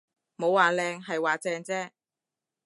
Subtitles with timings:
[0.35, 1.91] 冇話靚，係話正啫